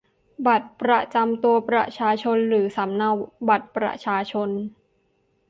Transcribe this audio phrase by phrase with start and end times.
[0.47, 3.11] บัตรประจำตัวประชาชนหรือสำเนา
[3.49, 4.49] บัตรประชาชน